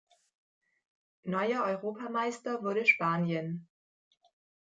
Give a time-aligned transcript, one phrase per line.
[1.25, 3.67] Neuer Europameister wurde Spanien.